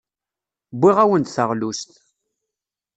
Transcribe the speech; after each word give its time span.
Wwiɣ-awen-d 0.75 1.27
taɣlust. 1.35 1.91